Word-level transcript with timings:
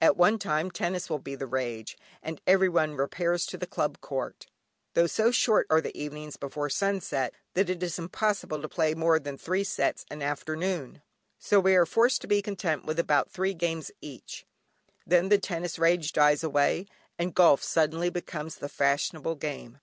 At 0.00 0.16
one 0.16 0.40
time 0.40 0.68
tennis 0.72 1.08
will 1.08 1.20
be 1.20 1.36
the 1.36 1.46
rage, 1.46 1.96
and 2.24 2.40
every 2.44 2.68
one 2.68 2.96
repairs 2.96 3.46
to 3.46 3.56
the 3.56 3.68
Club 3.68 4.00
court, 4.00 4.46
tho' 4.94 5.06
so 5.06 5.30
short 5.30 5.68
are 5.70 5.80
the 5.80 5.96
evenings 5.96 6.36
before 6.36 6.68
sunset, 6.68 7.32
that 7.54 7.70
it 7.70 7.80
is 7.80 7.96
impossible 7.96 8.60
to 8.60 8.68
play 8.68 8.94
more 8.94 9.20
than 9.20 9.38
three 9.38 9.62
sets 9.62 10.04
an 10.10 10.22
afternoon, 10.22 11.02
so 11.38 11.60
we 11.60 11.76
are 11.76 11.86
forced 11.86 12.20
to 12.22 12.26
be 12.26 12.42
content 12.42 12.84
with 12.84 12.98
about 12.98 13.30
three 13.30 13.54
games 13.54 13.92
each. 14.00 14.44
Then 15.06 15.28
the 15.28 15.38
tennis 15.38 15.78
rage 15.78 16.12
dies 16.12 16.42
away, 16.42 16.86
and 17.16 17.32
golf 17.32 17.62
suddenly 17.62 18.10
becomes 18.10 18.56
the 18.56 18.68
fashionable 18.68 19.36
game. 19.36 19.78